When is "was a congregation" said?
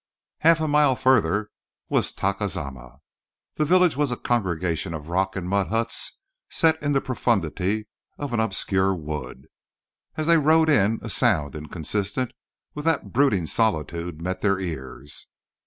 3.95-4.95